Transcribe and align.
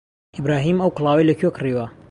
ئیبراهیم 0.35 0.77
ئەو 0.81 0.91
کڵاوەی 0.97 1.27
لەکوێ 1.29 1.49
کڕیوە؟ 1.57 1.85